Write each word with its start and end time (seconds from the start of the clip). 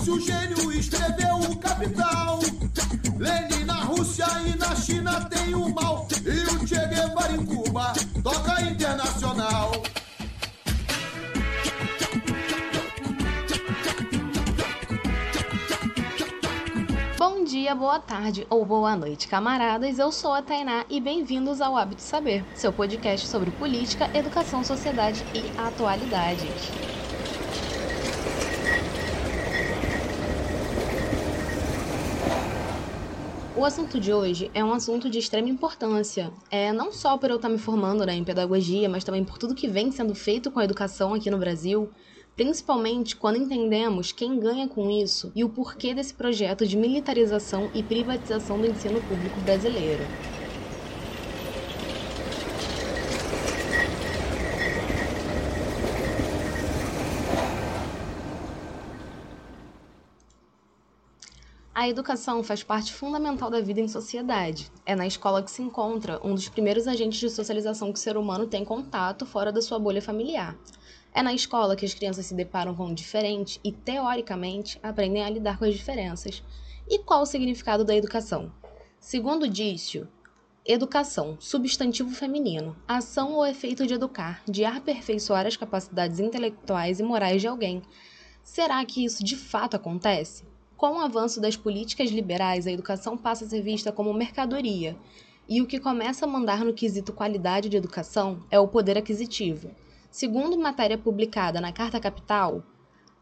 Marx, 0.00 0.08
o 0.08 0.20
gênio, 0.20 0.72
escreveu 0.72 1.36
o 1.36 1.56
Capital. 1.56 2.38
Lenin 3.18 3.64
na 3.64 3.74
Rússia 3.84 4.26
e 4.46 4.56
na 4.56 4.74
China 4.74 5.24
tem 5.26 5.54
o 5.54 5.68
mal. 5.68 6.06
E 6.24 6.54
o 6.54 6.66
Che 6.66 6.86
Guevara 6.86 7.32
em 7.32 7.44
Cuba 7.44 7.92
toca 8.22 8.62
internacional. 8.62 9.72
Bom 17.18 17.44
dia, 17.44 17.74
boa 17.74 17.98
tarde 17.98 18.46
ou 18.48 18.64
boa 18.64 18.96
noite, 18.96 19.28
camaradas. 19.28 19.98
Eu 19.98 20.10
sou 20.10 20.32
a 20.32 20.40
Tainá 20.40 20.86
e 20.88 21.00
bem-vindos 21.00 21.60
ao 21.60 21.76
Hábito 21.76 22.00
Saber, 22.00 22.42
seu 22.54 22.72
podcast 22.72 23.26
sobre 23.26 23.50
política, 23.50 24.08
educação, 24.16 24.64
sociedade 24.64 25.22
e 25.34 25.42
atualidades. 25.60 26.99
O 33.60 33.64
assunto 33.66 34.00
de 34.00 34.10
hoje 34.10 34.50
é 34.54 34.64
um 34.64 34.72
assunto 34.72 35.10
de 35.10 35.18
extrema 35.18 35.50
importância. 35.50 36.32
É 36.50 36.72
não 36.72 36.90
só 36.90 37.18
por 37.18 37.28
eu 37.28 37.36
estar 37.36 37.50
me 37.50 37.58
formando 37.58 38.06
né, 38.06 38.14
em 38.14 38.24
pedagogia, 38.24 38.88
mas 38.88 39.04
também 39.04 39.22
por 39.22 39.36
tudo 39.36 39.54
que 39.54 39.68
vem 39.68 39.92
sendo 39.92 40.14
feito 40.14 40.50
com 40.50 40.58
a 40.60 40.64
educação 40.64 41.12
aqui 41.12 41.30
no 41.30 41.36
Brasil, 41.36 41.90
principalmente 42.34 43.14
quando 43.14 43.36
entendemos 43.36 44.12
quem 44.12 44.40
ganha 44.40 44.66
com 44.66 44.90
isso 44.90 45.30
e 45.36 45.44
o 45.44 45.50
porquê 45.50 45.92
desse 45.92 46.14
projeto 46.14 46.66
de 46.66 46.74
militarização 46.74 47.70
e 47.74 47.82
privatização 47.82 48.58
do 48.58 48.66
ensino 48.66 49.02
público 49.02 49.42
brasileiro. 49.42 50.10
A 61.80 61.88
educação 61.88 62.44
faz 62.44 62.62
parte 62.62 62.92
fundamental 62.92 63.48
da 63.48 63.58
vida 63.58 63.80
em 63.80 63.88
sociedade. 63.88 64.70
É 64.84 64.94
na 64.94 65.06
escola 65.06 65.42
que 65.42 65.50
se 65.50 65.62
encontra 65.62 66.20
um 66.22 66.34
dos 66.34 66.46
primeiros 66.46 66.86
agentes 66.86 67.18
de 67.18 67.30
socialização 67.30 67.90
que 67.90 67.98
o 67.98 68.02
ser 68.02 68.18
humano 68.18 68.46
tem 68.46 68.66
contato 68.66 69.24
fora 69.24 69.50
da 69.50 69.62
sua 69.62 69.78
bolha 69.78 70.02
familiar. 70.02 70.58
É 71.14 71.22
na 71.22 71.32
escola 71.32 71.74
que 71.74 71.86
as 71.86 71.94
crianças 71.94 72.26
se 72.26 72.34
deparam 72.34 72.74
com 72.74 72.88
o 72.88 72.94
diferente 72.94 73.58
e, 73.64 73.72
teoricamente, 73.72 74.78
aprendem 74.82 75.24
a 75.24 75.30
lidar 75.30 75.58
com 75.58 75.64
as 75.64 75.72
diferenças. 75.72 76.42
E 76.86 76.98
qual 76.98 77.22
o 77.22 77.26
significado 77.26 77.82
da 77.82 77.96
educação? 77.96 78.52
Segundo 79.00 79.48
Dício, 79.48 80.06
educação, 80.66 81.38
substantivo 81.40 82.10
feminino, 82.10 82.76
ação 82.86 83.32
ou 83.32 83.46
efeito 83.46 83.86
de 83.86 83.94
educar, 83.94 84.42
de 84.46 84.66
aperfeiçoar 84.66 85.46
as 85.46 85.56
capacidades 85.56 86.20
intelectuais 86.20 87.00
e 87.00 87.02
morais 87.02 87.40
de 87.40 87.48
alguém. 87.48 87.80
Será 88.44 88.84
que 88.84 89.02
isso 89.02 89.24
de 89.24 89.34
fato 89.34 89.76
acontece? 89.76 90.49
Com 90.80 90.96
o 90.96 90.98
avanço 90.98 91.42
das 91.42 91.58
políticas 91.58 92.10
liberais, 92.10 92.66
a 92.66 92.72
educação 92.72 93.14
passa 93.14 93.44
a 93.44 93.48
ser 93.48 93.60
vista 93.60 93.92
como 93.92 94.14
mercadoria, 94.14 94.96
e 95.46 95.60
o 95.60 95.66
que 95.66 95.78
começa 95.78 96.24
a 96.24 96.26
mandar 96.26 96.64
no 96.64 96.72
quesito 96.72 97.12
qualidade 97.12 97.68
de 97.68 97.76
educação 97.76 98.42
é 98.50 98.58
o 98.58 98.66
poder 98.66 98.96
aquisitivo. 98.96 99.72
Segundo 100.10 100.56
matéria 100.56 100.96
publicada 100.96 101.60
na 101.60 101.70
Carta 101.70 102.00
Capital, 102.00 102.62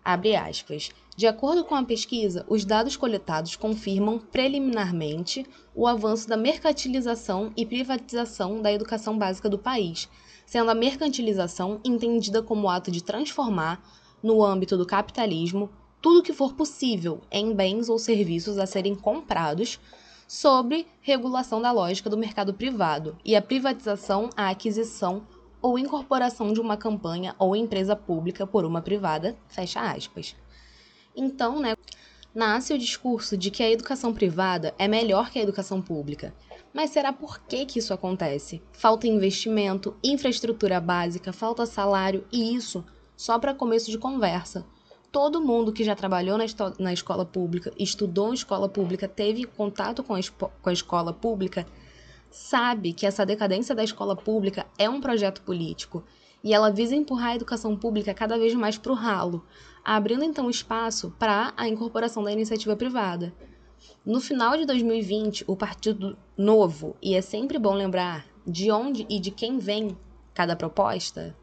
abre 0.05 0.37
aspas, 0.37 0.91
de 1.17 1.27
acordo 1.27 1.65
com 1.65 1.75
a 1.75 1.83
pesquisa, 1.83 2.47
os 2.49 2.65
dados 2.65 2.97
coletados 2.97 3.57
confirmam 3.57 4.21
preliminarmente 4.21 5.45
o 5.75 5.89
avanço 5.89 6.29
da 6.29 6.37
mercantilização 6.37 7.53
e 7.57 7.67
privatização 7.67 8.63
da 8.63 8.73
educação 8.73 9.19
básica 9.19 9.49
do 9.49 9.59
país, 9.59 10.09
sendo 10.47 10.71
a 10.71 10.77
mercantilização 10.77 11.81
entendida 11.85 12.41
como 12.41 12.71
ato 12.71 12.93
de 12.93 13.03
transformar, 13.03 13.83
no 14.23 14.45
âmbito 14.45 14.77
do 14.77 14.87
capitalismo, 14.87 15.69
tudo 16.01 16.23
que 16.23 16.33
for 16.33 16.55
possível 16.55 17.21
em 17.31 17.53
bens 17.53 17.89
ou 17.89 17.99
serviços 17.99 18.59
a 18.59 18.67
serem 18.67 18.95
comprados 18.95 19.81
sobre 20.27 20.87
regulação 21.01 21.61
da 21.61 21.73
lógica 21.73 22.09
do 22.09 22.19
mercado 22.19 22.55
privado 22.55 23.17
e 23.25 23.35
a 23.35 23.43
privatização, 23.43 24.31
a 24.37 24.51
aquisição 24.51 25.27
ou 25.61 25.79
incorporação 25.79 26.53
de 26.53 26.61
uma 26.61 26.77
campanha 26.77 27.35
ou 27.39 27.57
empresa 27.57 27.97
pública 27.97 28.47
por 28.47 28.65
uma 28.65 28.81
privada, 28.81 29.37
fecha 29.49 29.81
aspas. 29.81 30.37
Então, 31.17 31.59
né, 31.59 31.75
nasce 32.33 32.73
o 32.73 32.79
discurso 32.79 33.37
de 33.37 33.51
que 33.51 33.63
a 33.63 33.71
educação 33.71 34.13
privada 34.13 34.75
é 34.79 34.87
melhor 34.87 35.31
que 35.31 35.39
a 35.39 35.43
educação 35.43 35.83
pública. 35.83 36.33
Mas 36.73 36.91
será 36.91 37.13
por 37.13 37.41
que, 37.41 37.67
que 37.67 37.81
isso 37.81 37.93
acontece? 37.93 38.63
Falta 38.71 39.09
investimento, 39.09 39.97
infraestrutura 40.05 40.81
básica, 40.81 41.33
falta 41.33 41.67
salário 41.67 42.25
e 42.31 42.55
isso 42.55 42.85
só 43.17 43.37
para 43.37 43.55
começo 43.55 43.91
de 43.91 43.99
conversa 43.99 44.65
todo 45.11 45.41
mundo 45.41 45.73
que 45.73 45.85
já 45.85 45.95
trabalhou 45.95 46.37
na, 46.37 46.45
na 46.79 46.93
escola 46.93 47.25
pública, 47.25 47.73
estudou 47.79 48.31
em 48.31 48.35
escola 48.35 48.69
pública, 48.69 49.09
teve 49.09 49.45
contato 49.45 50.03
com 50.03 50.15
a, 50.15 50.21
com 50.63 50.69
a 50.69 50.73
escola 50.73 51.13
pública, 51.13 51.67
sabe 52.31 52.93
que 52.93 53.07
essa 53.07 53.25
decadência 53.25 53.75
da 53.75 53.83
escola 53.83 54.15
pública 54.15 54.67
é 54.79 54.89
um 54.89 55.01
projeto 55.01 55.43
político 55.43 56.05
e 56.43 56.55
ela 56.55 56.71
visa 56.71 56.95
empurrar 56.95 57.31
a 57.31 57.37
educação 57.37 57.77
pública 57.77 58.15
cada 58.15 58.39
vez 58.39 58.55
mais 58.55 58.79
para 58.79 58.93
o 58.93 58.95
ralo, 58.95 59.45
abrindo 59.85 60.25
então 60.25 60.51
espaço 60.51 61.15
para 61.19 61.53
a 61.57 61.69
incorporação 61.69 62.23
da 62.23 62.33
iniciativa 62.33 62.77
privada. 62.77 63.33
No 64.05 64.21
final 64.21 64.57
de 64.57 64.65
2020, 64.65 65.45
o 65.47 65.57
Partido 65.57 66.17
Novo, 66.37 66.97
e 67.03 67.15
é 67.15 67.21
sempre 67.21 67.59
bom 67.59 67.75
lembrar 67.75 68.27
de 68.47 68.71
onde 68.71 69.07
e 69.09 69.19
de 69.21 69.31
quem 69.31 69.59
vem 69.59 69.97
cada 70.33 70.57
proposta, 70.57 71.37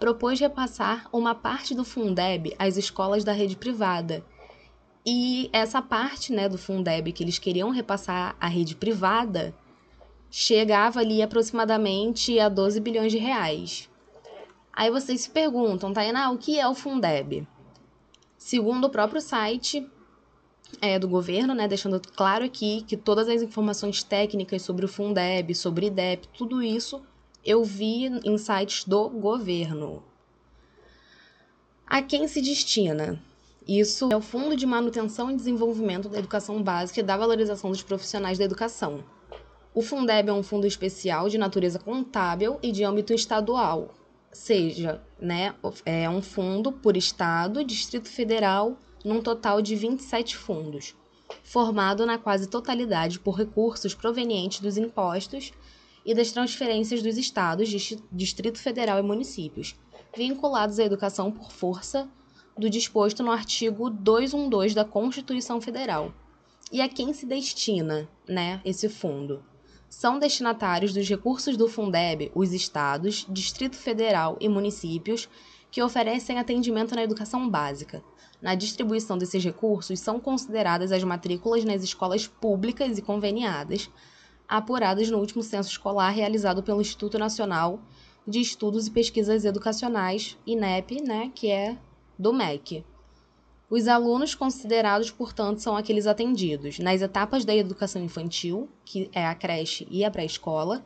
propôs 0.00 0.40
repassar 0.40 1.06
uma 1.12 1.34
parte 1.34 1.74
do 1.74 1.84
Fundeb 1.84 2.56
às 2.58 2.78
escolas 2.78 3.22
da 3.22 3.32
rede 3.32 3.54
privada. 3.54 4.24
E 5.04 5.50
essa 5.52 5.82
parte 5.82 6.32
né, 6.32 6.48
do 6.48 6.56
Fundeb 6.56 7.12
que 7.12 7.22
eles 7.22 7.38
queriam 7.38 7.68
repassar 7.68 8.34
à 8.40 8.48
rede 8.48 8.74
privada 8.74 9.54
chegava 10.30 11.00
ali 11.00 11.20
aproximadamente 11.20 12.40
a 12.40 12.48
12 12.48 12.80
bilhões 12.80 13.12
de 13.12 13.18
reais. 13.18 13.90
Aí 14.72 14.90
vocês 14.90 15.20
se 15.20 15.30
perguntam, 15.30 15.92
Tainá, 15.92 16.30
o 16.30 16.38
que 16.38 16.58
é 16.58 16.66
o 16.66 16.74
Fundeb? 16.74 17.46
Segundo 18.38 18.86
o 18.86 18.90
próprio 18.90 19.20
site 19.20 19.86
é, 20.80 20.98
do 20.98 21.08
governo, 21.08 21.54
né, 21.54 21.68
deixando 21.68 22.00
claro 22.00 22.44
aqui 22.44 22.82
que 22.86 22.96
todas 22.96 23.28
as 23.28 23.42
informações 23.42 24.02
técnicas 24.02 24.62
sobre 24.62 24.86
o 24.86 24.88
Fundeb, 24.88 25.54
sobre 25.54 25.88
IDEP, 25.88 26.26
tudo 26.28 26.62
isso 26.62 27.02
eu 27.44 27.64
vi 27.64 28.06
em 28.24 28.36
sites 28.36 28.84
do 28.84 29.08
governo. 29.08 30.02
A 31.86 32.02
quem 32.02 32.28
se 32.28 32.40
destina? 32.40 33.20
Isso 33.66 34.08
é 34.12 34.16
o 34.16 34.20
Fundo 34.20 34.56
de 34.56 34.66
Manutenção 34.66 35.30
e 35.30 35.36
Desenvolvimento 35.36 36.08
da 36.08 36.18
Educação 36.18 36.62
Básica 36.62 37.00
e 37.00 37.02
da 37.02 37.16
Valorização 37.16 37.70
dos 37.70 37.82
Profissionais 37.82 38.38
da 38.38 38.44
Educação. 38.44 39.04
O 39.74 39.82
Fundeb 39.82 40.28
é 40.28 40.32
um 40.32 40.42
fundo 40.42 40.66
especial 40.66 41.28
de 41.28 41.38
natureza 41.38 41.78
contábil 41.78 42.58
e 42.62 42.72
de 42.72 42.84
âmbito 42.84 43.14
estadual, 43.14 43.94
seja, 44.32 45.00
né, 45.20 45.54
é 45.84 46.08
um 46.08 46.22
fundo 46.22 46.72
por 46.72 46.96
estado, 46.96 47.64
Distrito 47.64 48.08
Federal, 48.08 48.76
num 49.04 49.22
total 49.22 49.62
de 49.62 49.74
27 49.74 50.36
fundos, 50.36 50.94
formado 51.42 52.04
na 52.04 52.18
quase 52.18 52.48
totalidade 52.48 53.18
por 53.18 53.36
recursos 53.36 53.94
provenientes 53.94 54.60
dos 54.60 54.76
impostos 54.76 55.52
e 56.10 56.14
das 56.14 56.32
transferências 56.32 57.04
dos 57.04 57.16
estados, 57.16 57.68
Distrito 58.10 58.58
Federal 58.58 58.98
e 58.98 59.02
municípios, 59.02 59.76
vinculados 60.16 60.80
à 60.80 60.84
educação 60.84 61.30
por 61.30 61.52
força 61.52 62.10
do 62.58 62.68
disposto 62.68 63.22
no 63.22 63.30
artigo 63.30 63.88
212 63.88 64.74
da 64.74 64.84
Constituição 64.84 65.60
Federal. 65.60 66.12
E 66.72 66.80
a 66.80 66.88
quem 66.88 67.14
se 67.14 67.24
destina, 67.26 68.08
né, 68.28 68.60
esse 68.64 68.88
fundo? 68.88 69.44
São 69.88 70.18
destinatários 70.18 70.92
dos 70.92 71.08
recursos 71.08 71.56
do 71.56 71.68
Fundeb 71.68 72.32
os 72.34 72.52
estados, 72.52 73.24
Distrito 73.28 73.76
Federal 73.76 74.36
e 74.40 74.48
municípios 74.48 75.28
que 75.70 75.80
oferecem 75.80 76.40
atendimento 76.40 76.92
na 76.92 77.04
educação 77.04 77.48
básica. 77.48 78.02
Na 78.42 78.56
distribuição 78.56 79.16
desses 79.16 79.44
recursos 79.44 80.00
são 80.00 80.18
consideradas 80.18 80.90
as 80.90 81.04
matrículas 81.04 81.64
nas 81.64 81.84
escolas 81.84 82.26
públicas 82.26 82.98
e 82.98 83.02
conveniadas, 83.02 83.88
apuradas 84.50 85.08
no 85.08 85.18
último 85.18 85.44
censo 85.44 85.70
escolar 85.70 86.10
realizado 86.10 86.60
pelo 86.60 86.80
Instituto 86.80 87.16
Nacional 87.16 87.80
de 88.26 88.40
Estudos 88.40 88.88
e 88.88 88.90
Pesquisas 88.90 89.44
Educacionais, 89.44 90.36
INEP, 90.44 91.00
né, 91.00 91.30
que 91.32 91.48
é 91.48 91.78
do 92.18 92.32
MEC. 92.32 92.84
Os 93.70 93.86
alunos 93.86 94.34
considerados, 94.34 95.12
portanto, 95.12 95.60
são 95.60 95.76
aqueles 95.76 96.08
atendidos 96.08 96.80
nas 96.80 97.00
etapas 97.00 97.44
da 97.44 97.54
educação 97.54 98.02
infantil, 98.02 98.68
que 98.84 99.08
é 99.12 99.24
a 99.24 99.34
creche 99.36 99.86
e 99.88 100.04
a 100.04 100.10
pré-escola, 100.10 100.84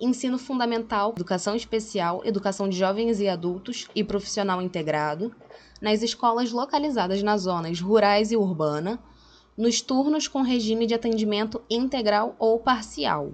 ensino 0.00 0.38
fundamental, 0.38 1.12
educação 1.16 1.56
especial, 1.56 2.22
educação 2.24 2.68
de 2.68 2.78
jovens 2.78 3.18
e 3.18 3.28
adultos 3.28 3.88
e 3.96 4.04
profissional 4.04 4.62
integrado, 4.62 5.34
nas 5.80 6.02
escolas 6.02 6.52
localizadas 6.52 7.20
nas 7.24 7.42
zonas 7.42 7.80
rurais 7.80 8.30
e 8.30 8.36
urbana, 8.36 9.02
nos 9.56 9.80
turnos 9.80 10.26
com 10.26 10.42
regime 10.42 10.86
de 10.86 10.94
atendimento 10.94 11.60
integral 11.68 12.34
ou 12.38 12.58
parcial. 12.58 13.32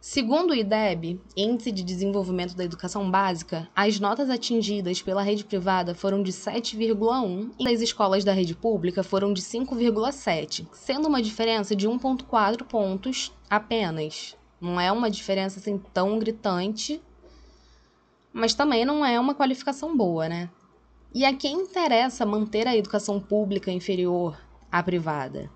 Segundo 0.00 0.52
o 0.52 0.54
IDEB, 0.54 1.20
Índice 1.36 1.72
de 1.72 1.82
Desenvolvimento 1.82 2.54
da 2.56 2.64
Educação 2.64 3.10
Básica, 3.10 3.68
as 3.74 3.98
notas 3.98 4.30
atingidas 4.30 5.02
pela 5.02 5.22
rede 5.22 5.44
privada 5.44 5.94
foram 5.94 6.22
de 6.22 6.32
7,1 6.32 7.50
e 7.58 7.68
as 7.68 7.80
escolas 7.80 8.24
da 8.24 8.32
rede 8.32 8.54
pública 8.54 9.02
foram 9.02 9.32
de 9.32 9.42
5,7, 9.42 10.66
sendo 10.72 11.08
uma 11.08 11.20
diferença 11.20 11.74
de 11.74 11.88
1,4 11.88 12.64
pontos 12.64 13.32
apenas. 13.50 14.36
Não 14.60 14.80
é 14.80 14.90
uma 14.90 15.10
diferença 15.10 15.58
assim 15.58 15.78
tão 15.92 16.18
gritante, 16.18 17.02
mas 18.32 18.54
também 18.54 18.84
não 18.84 19.04
é 19.04 19.18
uma 19.18 19.34
qualificação 19.34 19.96
boa, 19.96 20.28
né? 20.28 20.48
E 21.12 21.24
a 21.24 21.34
quem 21.34 21.62
interessa 21.62 22.24
manter 22.24 22.68
a 22.68 22.76
educação 22.76 23.20
pública 23.20 23.70
inferior 23.70 24.38
à 24.70 24.82
privada? 24.82 25.50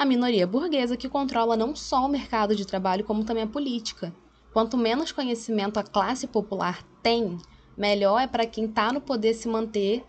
a 0.00 0.04
minoria 0.06 0.46
burguesa 0.46 0.96
que 0.96 1.10
controla 1.10 1.58
não 1.58 1.76
só 1.76 2.06
o 2.06 2.08
mercado 2.08 2.56
de 2.56 2.66
trabalho, 2.66 3.04
como 3.04 3.22
também 3.22 3.42
a 3.42 3.46
política. 3.46 4.14
Quanto 4.50 4.78
menos 4.78 5.12
conhecimento 5.12 5.78
a 5.78 5.82
classe 5.82 6.26
popular 6.26 6.82
tem, 7.02 7.36
melhor 7.76 8.18
é 8.18 8.26
para 8.26 8.46
quem 8.46 8.64
está 8.64 8.92
no 8.94 9.02
poder 9.02 9.34
se 9.34 9.46
manter 9.46 10.02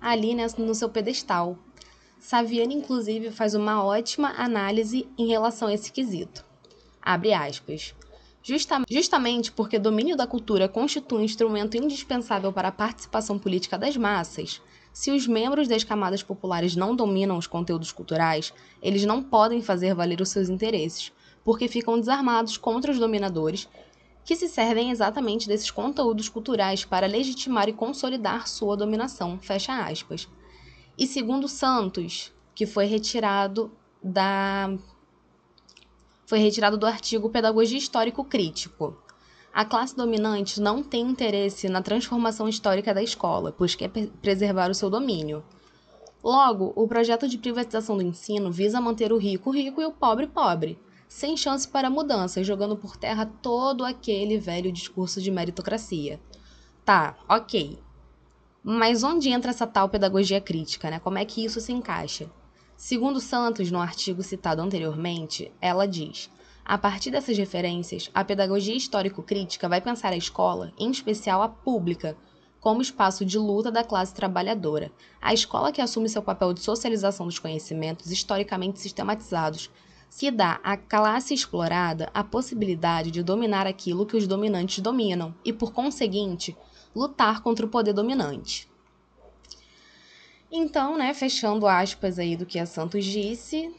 ali 0.00 0.34
né, 0.34 0.46
no 0.56 0.74
seu 0.74 0.88
pedestal. 0.88 1.58
Saviani, 2.18 2.74
inclusive, 2.74 3.30
faz 3.30 3.54
uma 3.54 3.84
ótima 3.84 4.32
análise 4.34 5.06
em 5.18 5.26
relação 5.26 5.68
a 5.68 5.74
esse 5.74 5.92
quesito. 5.92 6.42
Abre 7.02 7.34
aspas. 7.34 7.94
Justa 8.42 8.82
justamente 8.90 9.52
porque 9.52 9.78
domínio 9.78 10.16
da 10.16 10.26
cultura 10.26 10.70
constitui 10.70 11.18
um 11.18 11.24
instrumento 11.24 11.76
indispensável 11.76 12.50
para 12.50 12.68
a 12.68 12.72
participação 12.72 13.38
política 13.38 13.76
das 13.76 13.94
massas, 13.94 14.62
se 14.94 15.10
os 15.10 15.26
membros 15.26 15.66
das 15.66 15.82
camadas 15.82 16.22
populares 16.22 16.76
não 16.76 16.94
dominam 16.94 17.36
os 17.36 17.48
conteúdos 17.48 17.90
culturais, 17.90 18.54
eles 18.80 19.04
não 19.04 19.20
podem 19.20 19.60
fazer 19.60 19.92
valer 19.92 20.20
os 20.20 20.28
seus 20.28 20.48
interesses, 20.48 21.12
porque 21.42 21.66
ficam 21.66 21.98
desarmados 21.98 22.56
contra 22.56 22.92
os 22.92 22.98
dominadores, 23.00 23.68
que 24.24 24.36
se 24.36 24.48
servem 24.48 24.92
exatamente 24.92 25.48
desses 25.48 25.68
conteúdos 25.68 26.28
culturais 26.28 26.84
para 26.84 27.08
legitimar 27.08 27.68
e 27.68 27.72
consolidar 27.72 28.46
sua 28.46 28.76
dominação. 28.76 29.36
Fecha 29.40 29.84
aspas. 29.84 30.28
E 30.96 31.08
segundo 31.08 31.48
Santos, 31.48 32.32
que 32.54 32.64
foi 32.64 32.84
retirado 32.86 33.72
da 34.00 34.72
foi 36.24 36.38
retirado 36.38 36.78
do 36.78 36.86
artigo 36.86 37.28
Pedagogia 37.30 37.76
Histórico 37.76 38.24
Crítico. 38.24 38.96
A 39.54 39.64
classe 39.64 39.94
dominante 39.94 40.60
não 40.60 40.82
tem 40.82 41.08
interesse 41.08 41.68
na 41.68 41.80
transformação 41.80 42.48
histórica 42.48 42.92
da 42.92 43.00
escola, 43.00 43.54
pois 43.56 43.76
quer 43.76 43.88
preservar 44.20 44.68
o 44.68 44.74
seu 44.74 44.90
domínio. 44.90 45.44
Logo, 46.24 46.72
o 46.74 46.88
projeto 46.88 47.28
de 47.28 47.38
privatização 47.38 47.96
do 47.96 48.02
ensino 48.02 48.50
visa 48.50 48.80
manter 48.80 49.12
o 49.12 49.16
rico 49.16 49.52
rico 49.52 49.80
e 49.80 49.86
o 49.86 49.92
pobre 49.92 50.26
pobre, 50.26 50.76
sem 51.06 51.36
chance 51.36 51.68
para 51.68 51.88
mudança, 51.88 52.42
jogando 52.42 52.76
por 52.76 52.96
terra 52.96 53.30
todo 53.40 53.84
aquele 53.84 54.38
velho 54.38 54.72
discurso 54.72 55.22
de 55.22 55.30
meritocracia. 55.30 56.18
Tá, 56.84 57.16
ok. 57.28 57.78
Mas 58.60 59.04
onde 59.04 59.28
entra 59.28 59.52
essa 59.52 59.68
tal 59.68 59.88
pedagogia 59.88 60.40
crítica, 60.40 60.90
né? 60.90 60.98
Como 60.98 61.16
é 61.16 61.24
que 61.24 61.44
isso 61.44 61.60
se 61.60 61.70
encaixa? 61.70 62.28
Segundo 62.76 63.20
Santos, 63.20 63.70
no 63.70 63.78
artigo 63.78 64.20
citado 64.20 64.60
anteriormente, 64.60 65.52
ela 65.60 65.86
diz: 65.86 66.28
a 66.64 66.78
partir 66.78 67.10
dessas 67.10 67.36
referências, 67.36 68.10
a 68.14 68.24
pedagogia 68.24 68.74
histórico-crítica 68.74 69.68
vai 69.68 69.82
pensar 69.82 70.14
a 70.14 70.16
escola, 70.16 70.72
em 70.78 70.90
especial 70.90 71.42
a 71.42 71.48
pública, 71.48 72.16
como 72.58 72.80
espaço 72.80 73.26
de 73.26 73.38
luta 73.38 73.70
da 73.70 73.84
classe 73.84 74.14
trabalhadora. 74.14 74.90
A 75.20 75.34
escola 75.34 75.70
que 75.70 75.82
assume 75.82 76.08
seu 76.08 76.22
papel 76.22 76.54
de 76.54 76.60
socialização 76.60 77.26
dos 77.26 77.38
conhecimentos 77.38 78.10
historicamente 78.10 78.80
sistematizados, 78.80 79.70
que 80.18 80.30
dá 80.30 80.58
à 80.64 80.74
classe 80.74 81.34
explorada 81.34 82.08
a 82.14 82.24
possibilidade 82.24 83.10
de 83.10 83.22
dominar 83.22 83.66
aquilo 83.66 84.06
que 84.06 84.16
os 84.16 84.26
dominantes 84.26 84.78
dominam 84.78 85.34
e, 85.44 85.52
por 85.52 85.70
conseguinte, 85.72 86.56
lutar 86.96 87.42
contra 87.42 87.66
o 87.66 87.68
poder 87.68 87.92
dominante. 87.92 88.66
Então, 90.50 90.96
né, 90.96 91.12
fechando 91.12 91.66
aspas 91.66 92.18
aí 92.18 92.36
do 92.36 92.46
que 92.46 92.58
a 92.58 92.64
Santos 92.64 93.04
disse, 93.04 93.74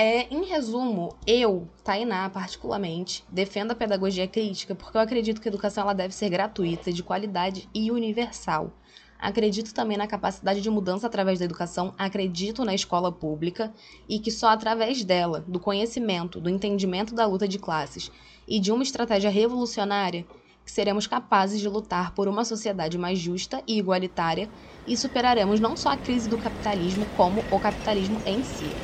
é, 0.00 0.26
em 0.34 0.46
resumo, 0.46 1.14
eu, 1.26 1.68
Tainá, 1.84 2.30
particularmente, 2.30 3.22
defendo 3.28 3.72
a 3.72 3.74
pedagogia 3.74 4.26
crítica 4.26 4.74
porque 4.74 4.96
eu 4.96 5.00
acredito 5.02 5.42
que 5.42 5.46
a 5.46 5.50
educação 5.50 5.82
ela 5.82 5.92
deve 5.92 6.14
ser 6.14 6.30
gratuita, 6.30 6.90
de 6.90 7.02
qualidade 7.02 7.68
e 7.74 7.90
universal. 7.90 8.72
Acredito 9.18 9.74
também 9.74 9.98
na 9.98 10.06
capacidade 10.06 10.62
de 10.62 10.70
mudança 10.70 11.06
através 11.06 11.38
da 11.38 11.44
educação, 11.44 11.94
acredito 11.98 12.64
na 12.64 12.74
escola 12.74 13.12
pública 13.12 13.74
e 14.08 14.18
que 14.18 14.30
só 14.30 14.48
através 14.48 15.04
dela, 15.04 15.44
do 15.46 15.60
conhecimento, 15.60 16.40
do 16.40 16.48
entendimento 16.48 17.14
da 17.14 17.26
luta 17.26 17.46
de 17.46 17.58
classes 17.58 18.10
e 18.48 18.58
de 18.58 18.72
uma 18.72 18.82
estratégia 18.82 19.28
revolucionária, 19.28 20.26
que 20.64 20.72
seremos 20.72 21.06
capazes 21.06 21.60
de 21.60 21.68
lutar 21.68 22.14
por 22.14 22.26
uma 22.26 22.46
sociedade 22.46 22.96
mais 22.96 23.18
justa 23.18 23.62
e 23.66 23.76
igualitária 23.76 24.50
e 24.86 24.96
superaremos 24.96 25.60
não 25.60 25.76
só 25.76 25.90
a 25.90 25.98
crise 25.98 26.26
do 26.26 26.38
capitalismo, 26.38 27.06
como 27.06 27.46
o 27.50 27.60
capitalismo 27.60 28.22
em 28.24 28.42
si. 28.42 28.78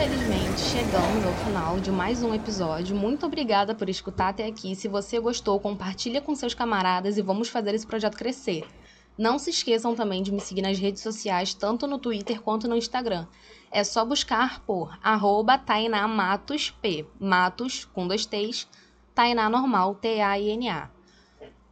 Infelizmente, 0.00 0.60
chegamos 0.60 1.26
ao 1.26 1.32
final 1.44 1.80
de 1.80 1.90
mais 1.90 2.22
um 2.22 2.32
episódio. 2.32 2.94
Muito 2.94 3.26
obrigada 3.26 3.74
por 3.74 3.88
escutar 3.88 4.28
até 4.28 4.46
aqui. 4.46 4.76
Se 4.76 4.86
você 4.86 5.18
gostou, 5.18 5.58
compartilha 5.58 6.20
com 6.20 6.36
seus 6.36 6.54
camaradas 6.54 7.18
e 7.18 7.22
vamos 7.22 7.48
fazer 7.48 7.74
esse 7.74 7.84
projeto 7.84 8.16
crescer. 8.16 8.64
Não 9.18 9.40
se 9.40 9.50
esqueçam 9.50 9.96
também 9.96 10.22
de 10.22 10.30
me 10.30 10.38
seguir 10.38 10.62
nas 10.62 10.78
redes 10.78 11.02
sociais, 11.02 11.52
tanto 11.52 11.88
no 11.88 11.98
Twitter 11.98 12.40
quanto 12.40 12.68
no 12.68 12.76
Instagram. 12.76 13.26
É 13.72 13.82
só 13.82 14.04
buscar 14.04 14.60
por 14.60 14.96
arroba 15.02 15.58
Tainá 15.58 16.06
Matos 16.06 16.70
P. 16.70 17.04
Matos 17.18 17.84
com 17.84 18.06
dois 18.06 18.24
T's, 18.24 18.68
Tainá 19.16 19.50
normal, 19.50 19.96
T-A-I-N-A. 19.96 20.90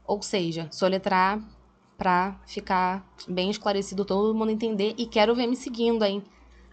Ou 0.04 0.20
seja, 0.20 0.66
soletrar 0.72 1.40
para 1.96 2.40
ficar 2.44 3.08
bem 3.28 3.50
esclarecido, 3.50 4.04
todo 4.04 4.34
mundo 4.34 4.50
entender. 4.50 4.96
E 4.98 5.06
quero 5.06 5.32
ver 5.32 5.46
me 5.46 5.54
seguindo, 5.54 6.04
hein? 6.04 6.24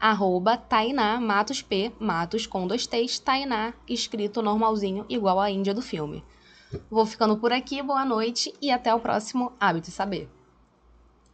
Arroba 0.03 0.57
Tainá 0.57 1.17
Matos 1.17 1.61
P, 1.61 1.93
Matos 1.97 2.45
com 2.45 2.67
dois 2.67 2.85
T's, 2.85 3.19
Tainá, 3.19 3.73
escrito 3.87 4.41
normalzinho, 4.41 5.05
igual 5.07 5.39
a 5.39 5.49
Índia 5.49 5.73
do 5.73 5.81
filme. 5.81 6.21
Vou 6.91 7.05
ficando 7.05 7.37
por 7.37 7.53
aqui, 7.53 7.81
boa 7.81 8.03
noite 8.03 8.53
e 8.61 8.69
até 8.69 8.93
o 8.93 8.99
próximo 8.99 9.53
Hábito 9.57 9.87
e 9.87 9.93
Saber. 9.93 10.29